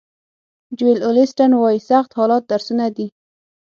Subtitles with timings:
[0.77, 3.07] جویل اولیسټن وایي سخت حالات درسونه دي.